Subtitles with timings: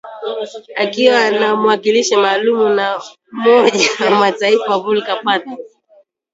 [0.77, 3.01] Akiwa na mwakilishi maalum wa
[3.33, 5.75] Umoja wa Mataifa, Volker Perthes